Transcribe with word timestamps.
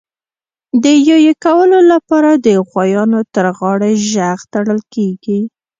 د 0.83 0.85
یویې 1.07 1.33
کولو 1.45 1.79
لپاره 1.91 2.31
د 2.45 2.47
غوایانو 2.69 3.19
تر 3.33 3.45
غاړي 3.57 3.93
ژغ 4.09 4.37
تړل 4.53 4.81
کېږي. 4.95 5.39